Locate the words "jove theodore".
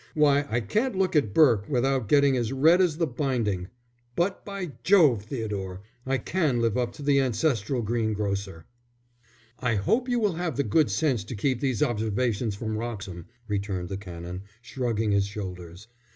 4.83-5.83